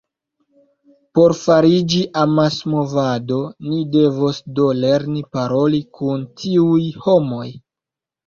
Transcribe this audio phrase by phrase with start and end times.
[1.17, 7.47] Por fariĝi amasmovado, ni devos do lerni paroli kun tiuj homoj.